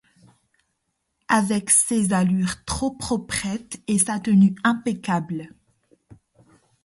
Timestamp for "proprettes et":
2.89-3.99